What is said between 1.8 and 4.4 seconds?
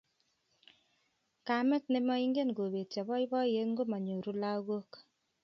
nemoingen kobetyo boiboiyet ngomanyor